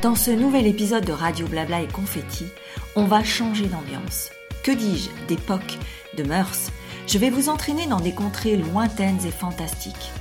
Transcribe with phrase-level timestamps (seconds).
[0.00, 2.44] Dans ce nouvel épisode de Radio Blabla et Confetti,
[2.94, 4.30] on va changer d'ambiance.
[4.62, 5.76] Que dis-je D'époque,
[6.16, 6.70] de mœurs?
[7.08, 10.12] Je vais vous entraîner dans des contrées lointaines et fantastiques.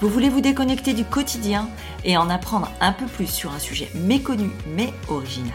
[0.00, 1.68] Vous voulez vous déconnecter du quotidien
[2.02, 5.52] et en apprendre un peu plus sur un sujet méconnu mais original?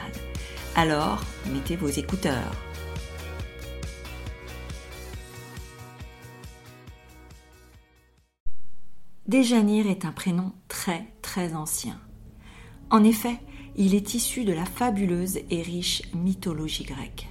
[0.75, 2.51] Alors, mettez vos écouteurs.
[9.27, 11.99] Déjanir est un prénom très très ancien.
[12.91, 13.39] En effet,
[13.77, 17.27] il est issu de la fabuleuse et riche mythologie grecque.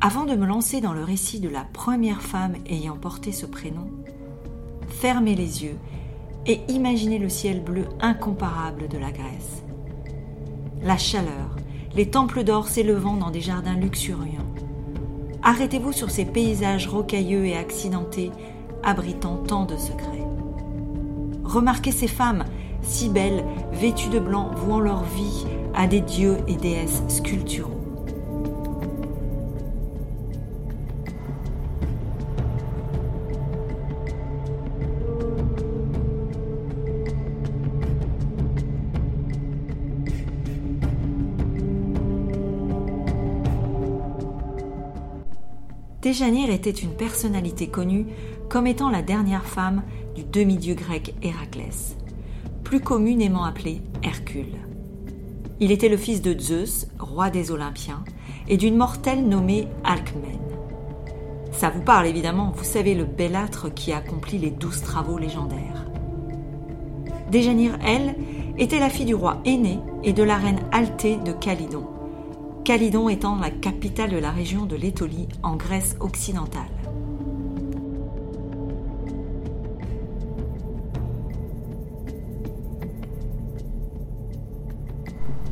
[0.00, 3.90] Avant de me lancer dans le récit de la première femme ayant porté ce prénom,
[4.88, 5.76] fermez les yeux
[6.46, 9.64] et imaginez le ciel bleu incomparable de la Grèce.
[10.82, 11.56] La chaleur,
[11.94, 14.54] les temples d'or s'élevant dans des jardins luxuriants.
[15.42, 18.30] Arrêtez-vous sur ces paysages rocailleux et accidentés
[18.84, 20.26] abritant tant de secrets.
[21.42, 22.44] Remarquez ces femmes,
[22.86, 27.76] si belles, vêtues de blanc, vouant leur vie à des dieux et déesses sculpturaux.
[46.06, 48.06] Déjanire était une personnalité connue
[48.48, 49.82] comme étant la dernière femme
[50.14, 51.96] du demi-dieu grec Héraclès,
[52.66, 54.58] plus communément appelé Hercule.
[55.60, 58.02] Il était le fils de Zeus, roi des Olympiens,
[58.48, 60.40] et d'une mortelle nommée Alcmène.
[61.52, 65.86] Ça vous parle évidemment, vous savez le bellâtre qui accomplit les douze travaux légendaires.
[67.30, 68.16] Déjanire, elle,
[68.58, 71.86] était la fille du roi aîné et de la reine Altée de Calydon,
[72.64, 76.75] Calydon étant la capitale de la région de l'Étolie en Grèce occidentale.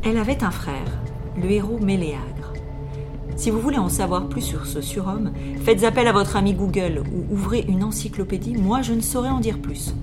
[0.07, 1.01] Elle avait un frère,
[1.35, 2.53] le héros Méléagre.
[3.37, 5.33] Si vous voulez en savoir plus sur ce surhomme,
[5.63, 9.41] faites appel à votre ami Google ou ouvrez une encyclopédie, moi je ne saurais en
[9.41, 9.95] dire plus.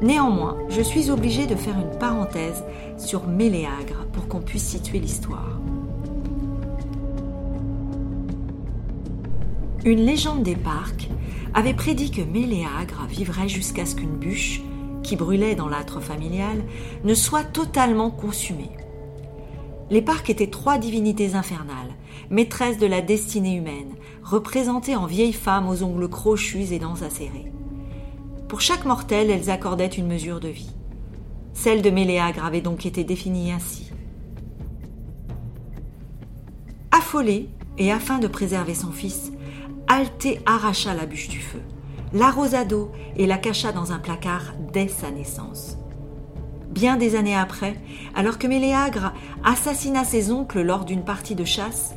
[0.00, 2.64] Néanmoins, je suis obligée de faire une parenthèse
[2.96, 5.60] sur Méléagre pour qu'on puisse situer l'histoire.
[9.84, 11.10] Une légende des parcs
[11.52, 14.62] avait prédit que Méléagre vivrait jusqu'à ce qu'une bûche,
[15.02, 16.64] qui brûlait dans l'âtre familial,
[17.04, 18.70] ne soit totalement consumée.
[19.90, 21.94] Les parcs étaient trois divinités infernales,
[22.30, 27.50] maîtresses de la destinée humaine, représentées en vieilles femmes aux ongles crochus et dents acérées.
[28.48, 30.74] Pour chaque mortel, elles accordaient une mesure de vie.
[31.54, 33.90] Celle de Méléagre avait donc été définie ainsi.
[36.90, 39.32] Affolée, et afin de préserver son fils,
[39.86, 41.62] Alté arracha la bûche du feu,
[42.12, 45.78] l'arrosa d'eau et la cacha dans un placard dès sa naissance.
[46.68, 47.76] Bien des années après,
[48.14, 49.12] alors que Méléagre
[49.44, 51.94] assassina ses oncles lors d'une partie de chasse,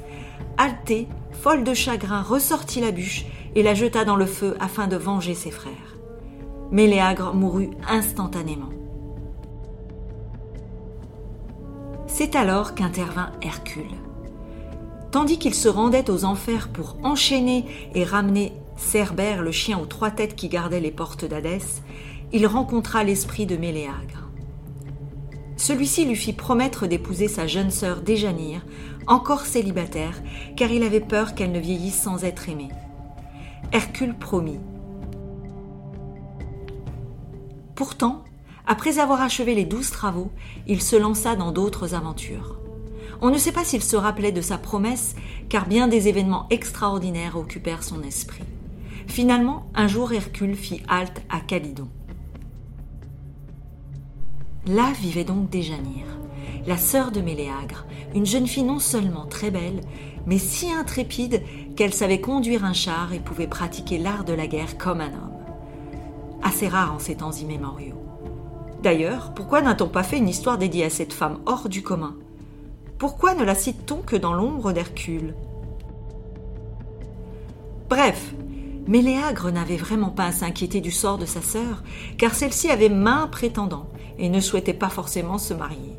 [0.57, 4.95] Alté, folle de chagrin, ressortit la bûche et la jeta dans le feu afin de
[4.95, 5.97] venger ses frères.
[6.71, 8.69] Méléagre mourut instantanément.
[12.07, 13.95] C'est alors qu'intervint Hercule.
[15.11, 17.65] Tandis qu'il se rendait aux enfers pour enchaîner
[17.95, 21.81] et ramener Cerbère, le chien aux trois têtes qui gardait les portes d'Hadès,
[22.31, 24.20] il rencontra l'esprit de Méléagre.
[25.61, 28.65] Celui-ci lui fit promettre d'épouser sa jeune sœur Déjanire,
[29.05, 30.19] encore célibataire,
[30.57, 32.69] car il avait peur qu'elle ne vieillisse sans être aimée.
[33.71, 34.59] Hercule promit.
[37.75, 38.23] Pourtant,
[38.65, 40.31] après avoir achevé les douze travaux,
[40.65, 42.57] il se lança dans d'autres aventures.
[43.21, 45.13] On ne sait pas s'il se rappelait de sa promesse,
[45.47, 48.45] car bien des événements extraordinaires occupèrent son esprit.
[49.05, 51.87] Finalement, un jour Hercule fit halte à Calydon.
[54.67, 56.19] Là vivait donc Déjanire,
[56.67, 59.81] la sœur de Méléagre, une jeune fille non seulement très belle,
[60.27, 61.41] mais si intrépide
[61.75, 65.33] qu'elle savait conduire un char et pouvait pratiquer l'art de la guerre comme un homme.
[66.43, 67.95] Assez rare en ces temps immémoriaux.
[68.83, 72.15] D'ailleurs, pourquoi n'a-t-on pas fait une histoire dédiée à cette femme hors du commun?
[72.99, 75.33] Pourquoi ne la cite-t-on que dans l'ombre d'Hercule?
[77.89, 78.35] Bref,
[78.87, 81.83] Méléagre n'avait vraiment pas à s'inquiéter du sort de sa sœur,
[82.19, 83.87] car celle-ci avait main prétendant
[84.17, 85.97] et ne souhaitait pas forcément se marier.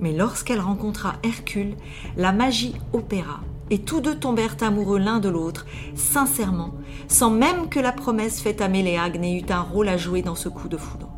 [0.00, 1.76] Mais lorsqu'elle rencontra Hercule,
[2.16, 3.40] la magie opéra,
[3.70, 6.74] et tous deux tombèrent amoureux l'un de l'autre, sincèrement,
[7.08, 10.34] sans même que la promesse faite à Méléagre n'ait eu un rôle à jouer dans
[10.34, 11.08] ce coup de foudre.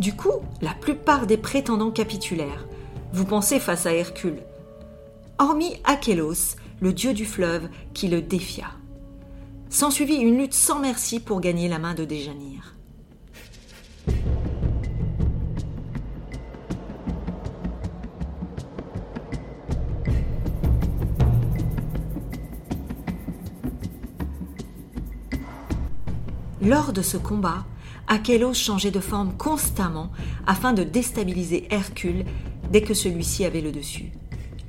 [0.00, 2.66] Du coup, la plupart des prétendants capitulèrent.
[3.12, 4.42] Vous pensez face à Hercule.
[5.38, 8.66] Hormis Achélos, le dieu du fleuve, qui le défia.
[9.68, 12.74] S'ensuivit une lutte sans merci pour gagner la main de Déjanire.
[26.64, 27.66] Lors de ce combat,
[28.06, 30.10] Achélos changeait de forme constamment
[30.46, 32.24] afin de déstabiliser Hercule
[32.70, 34.12] dès que celui-ci avait le dessus.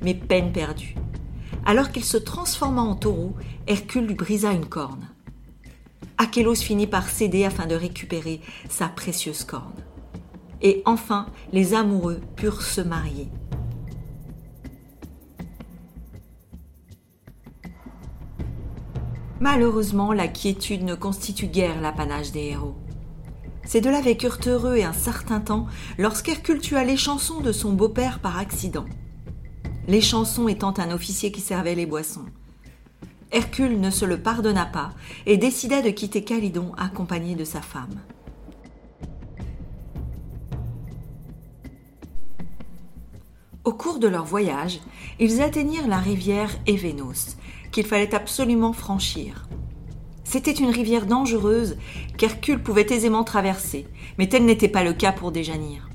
[0.02, 0.94] Mais peine perdue.
[1.64, 3.34] Alors qu'il se transforma en taureau,
[3.66, 5.08] Hercule lui brisa une corne.
[6.18, 9.72] Achélos finit par céder afin de récupérer sa précieuse corne.
[10.60, 13.28] Et enfin, les amoureux purent se marier.
[19.40, 22.74] Malheureusement, la quiétude ne constitue guère l'apanage des héros.
[23.66, 25.66] Ces deux-là vécurent heureux et un certain temps
[25.98, 28.86] lorsqu'Hercule tua les chansons de son beau-père par accident.
[29.88, 32.24] Les chansons étant un officier qui servait les boissons.
[33.30, 34.92] Hercule ne se le pardonna pas
[35.26, 38.00] et décida de quitter Calydon accompagné de sa femme.
[43.64, 44.80] Au cours de leur voyage,
[45.18, 47.36] ils atteignirent la rivière Événos,
[47.76, 49.46] qu'il fallait absolument franchir.
[50.24, 51.76] C'était une rivière dangereuse
[52.16, 53.86] qu'Hercule pouvait aisément traverser,
[54.16, 55.90] mais tel n'était pas le cas pour Déjanire.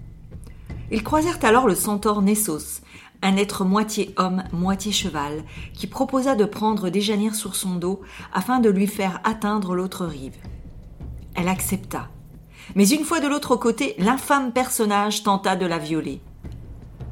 [0.91, 2.81] Ils croisèrent alors le centaure Nessos,
[3.23, 5.43] un être moitié homme, moitié cheval,
[5.73, 8.01] qui proposa de prendre Déjanire sur son dos
[8.31, 10.37] afin de lui faire atteindre l'autre rive.
[11.33, 12.09] Elle accepta.
[12.75, 16.21] Mais une fois de l'autre côté, l'infâme personnage tenta de la violer.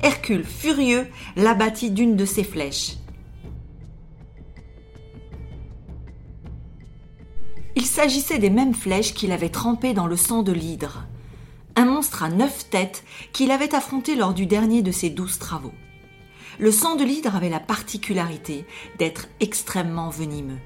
[0.04, 2.99] Hercule, furieux, l'abattit d'une de ses flèches.
[7.80, 11.06] Il s'agissait des mêmes flèches qu'il avait trempées dans le sang de l'hydre,
[11.78, 15.72] un monstre à neuf têtes qu'il avait affronté lors du dernier de ses douze travaux.
[16.60, 18.66] Le sang de l'hydre avait la particularité
[18.98, 20.60] d'être extrêmement venimeux.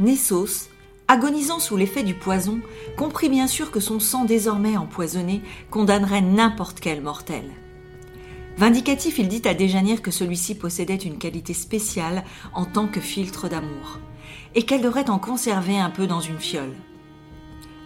[0.00, 0.70] Nessos,
[1.06, 2.58] agonisant sous l'effet du poison,
[2.96, 5.40] comprit bien sûr que son sang désormais empoisonné
[5.70, 7.44] condamnerait n'importe quel mortel.
[8.58, 13.48] Vindicatif, il dit à Déjanire que celui-ci possédait une qualité spéciale en tant que filtre
[13.48, 14.00] d'amour,
[14.56, 16.74] et qu'elle devrait en conserver un peu dans une fiole.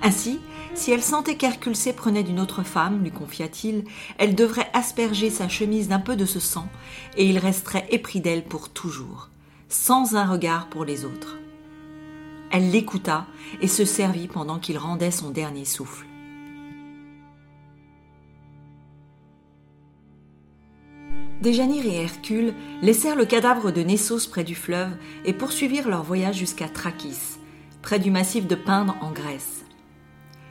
[0.01, 0.41] Ainsi,
[0.73, 3.85] si elle sentait qu'Hercule s'éprenait d'une autre femme, lui confia-t-il,
[4.17, 6.67] elle devrait asperger sa chemise d'un peu de ce sang,
[7.19, 9.29] et il resterait épris d'elle pour toujours,
[9.69, 11.37] sans un regard pour les autres.
[12.51, 13.27] Elle l'écouta
[13.61, 16.07] et se servit pendant qu'il rendait son dernier souffle.
[21.43, 24.93] Déjanire et Hercule laissèrent le cadavre de Nessos près du fleuve
[25.25, 27.41] et poursuivirent leur voyage jusqu'à Trachis,
[27.83, 29.65] près du massif de Pindre en Grèce.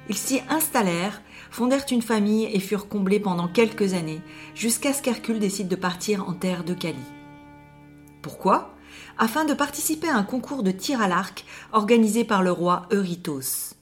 [0.10, 4.20] Ils s'y installèrent, fondèrent une famille et furent comblés pendant quelques années,
[4.54, 6.76] jusqu'à ce qu'Hercule décide de partir en terre de.
[8.22, 8.76] Pourquoi?
[9.18, 13.81] Afin de participer à un concours de tir à l'arc organisé par le roi Eurytos.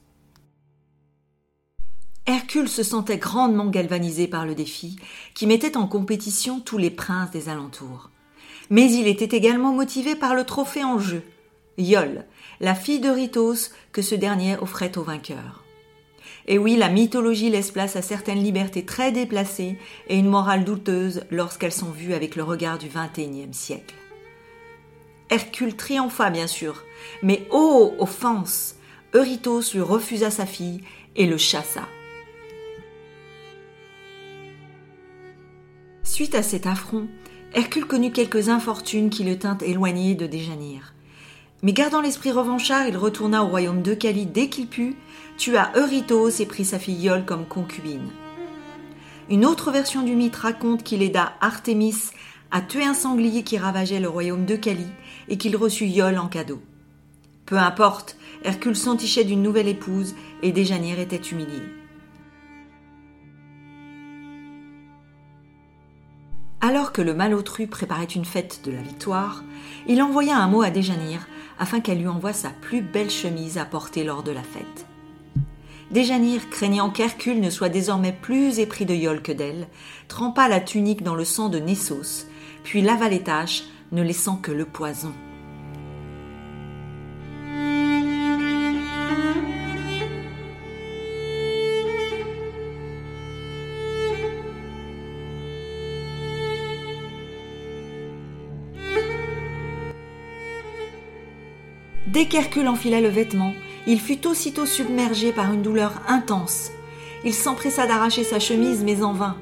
[2.30, 4.98] Hercule se sentait grandement galvanisé par le défi,
[5.34, 8.12] qui mettait en compétition tous les princes des alentours.
[8.70, 11.24] Mais il était également motivé par le trophée en jeu,
[11.80, 12.26] Iole,
[12.60, 15.64] la fille d'Eurytos que ce dernier offrait au vainqueur.
[16.46, 21.24] Et oui, la mythologie laisse place à certaines libertés très déplacées et une morale douteuse
[21.32, 23.96] lorsqu'elles sont vues avec le regard du XXIe siècle.
[25.32, 26.84] Hercule triompha bien sûr,
[27.24, 28.76] mais ô oh, offense
[29.16, 30.84] Eurytos lui refusa sa fille
[31.16, 31.88] et le chassa.
[36.20, 37.08] Suite à cet affront,
[37.54, 40.94] Hercule connut quelques infortunes qui le tinrent éloigné de Déjanire.
[41.64, 44.98] Mais gardant l'esprit revanchard, il retourna au royaume de Cali dès qu'il put,
[45.38, 48.10] tua Eurytos et prit sa fille Iole comme concubine.
[49.30, 51.96] Une autre version du mythe raconte qu'il aida Artémis
[52.52, 54.88] à tuer un sanglier qui ravageait le royaume de Cali
[55.30, 56.62] et qu'il reçut Iole en cadeau.
[57.46, 61.62] Peu importe, Hercule s'entichait d'une nouvelle épouse et Déjanire était humilié.
[66.62, 69.44] Alors que le malotru préparait une fête de la victoire,
[69.88, 71.26] il envoya un mot à Déjanire
[71.58, 74.86] afin qu'elle lui envoie sa plus belle chemise à porter lors de la fête.
[75.92, 79.68] Déjanire, craignant qu'Hercule ne soit désormais plus épris de Yol que d'elle,
[80.10, 82.28] trempa la tunique dans le sang de Nessos,
[82.64, 85.14] puis lava les taches, ne laissant que le poison.
[102.20, 103.54] Dès qu'Hercule enfila le vêtement,
[103.88, 106.70] il fut aussitôt submergé par une douleur intense.
[107.24, 109.38] Il s'empressa d'arracher sa chemise, mais en vain.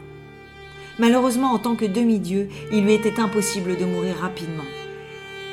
[1.00, 4.64] Malheureusement, en tant que demi-dieu, il lui était impossible de mourir rapidement.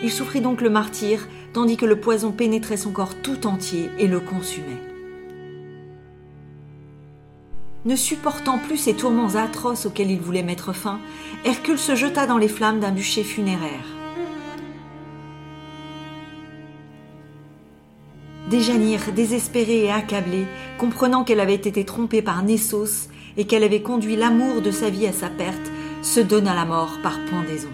[0.03, 4.07] Il souffrit donc le martyr, tandis que le poison pénétrait son corps tout entier et
[4.07, 4.83] le consumait.
[7.87, 11.01] Ne supportant plus ces tourments atroces auxquels il voulait mettre fin,
[11.47, 13.94] Hercule se jeta dans les flammes d'un bûcher funéraire.
[18.55, 20.47] Déjanir, désespérée et accablée,
[20.79, 25.09] comprenant qu'elle avait été trompée par Nessos et qu'elle avait conduit l'amour de sa vie
[25.09, 27.73] à sa perte, se donna la mort par pendaison.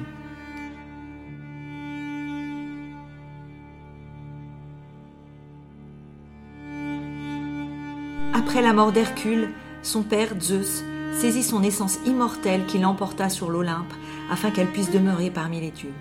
[8.32, 9.50] Après la mort d'Hercule,
[9.82, 10.82] son père Zeus
[11.12, 13.92] saisit son essence immortelle qui l'emporta sur l'Olympe
[14.30, 15.92] afin qu'elle puisse demeurer parmi les dieux.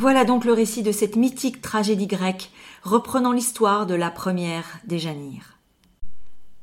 [0.00, 2.52] Voilà donc le récit de cette mythique tragédie grecque,
[2.84, 5.58] reprenant l'histoire de la première des Janires.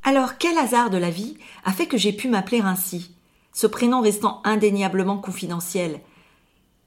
[0.04, 3.12] Alors, quel hasard de la vie a fait que j'ai pu m'appeler ainsi,
[3.52, 6.00] ce prénom restant indéniablement confidentiel?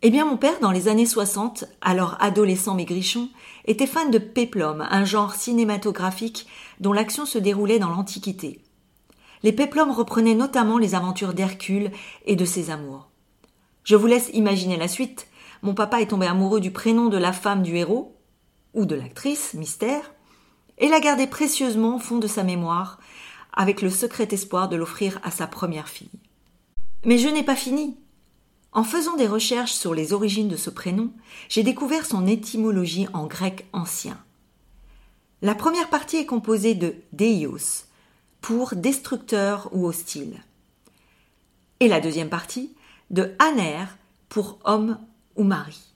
[0.01, 3.29] Eh bien, mon père, dans les années 60, alors adolescent maigrichon,
[3.67, 6.47] était fan de péplum, un genre cinématographique
[6.81, 8.63] dont l'action se déroulait dans l'Antiquité.
[9.43, 11.91] Les péplums reprenaient notamment les aventures d'Hercule
[12.25, 13.11] et de ses amours.
[13.85, 15.29] Je vous laisse imaginer la suite,
[15.63, 18.17] mon papa est tombé amoureux du prénom de la femme du héros,
[18.75, 20.13] ou de l'actrice, mystère,
[20.79, 22.99] et l'a gardé précieusement au fond de sa mémoire,
[23.53, 26.11] avec le secret espoir de l'offrir à sa première fille.
[27.05, 27.97] Mais je n'ai pas fini.
[28.73, 31.11] En faisant des recherches sur les origines de ce prénom,
[31.49, 34.19] j'ai découvert son étymologie en grec ancien.
[35.43, 37.87] La première partie est composée de deios,
[38.41, 40.43] pour destructeur ou hostile.
[41.81, 42.75] Et la deuxième partie
[43.11, 43.85] de aner,
[44.29, 44.99] pour homme
[45.39, 45.95] ou Marie.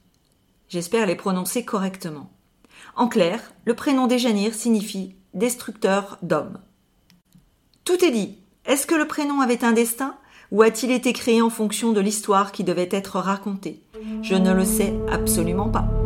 [0.68, 2.30] J'espère les prononcer correctement.
[2.96, 6.58] En clair, le prénom Déjanir signifie destructeur d'hommes.
[7.84, 8.38] Tout est dit.
[8.64, 10.16] Est-ce que le prénom avait un destin
[10.50, 13.82] ou a-t-il été créé en fonction de l'histoire qui devait être racontée?
[14.22, 16.01] Je ne le sais absolument pas.